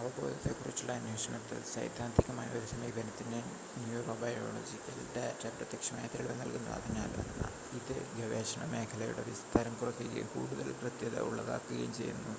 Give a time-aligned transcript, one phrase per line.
[0.00, 3.40] അവബോധത്തെ കുറിച്ചുള്ള അന്വേഷണത്തിൽ സൈദ്ധാന്തികമായ ഒരു സമീപനത്തിന്
[3.80, 7.10] ന്യുറോബയോളജിക്കൽ ഡാറ്റ പ്രത്യക്ഷമായ തെളിവ് നൽകുന്നു അതിനാൽ
[7.74, 12.36] ഇത് ഗവേഷണ മേഖലയുടെ വിസ്താരം കുറക്കുകയും കൂടുതൽ കൃത്യത ഉള്ളതാക്കുകയും ചെയ്യുന്നു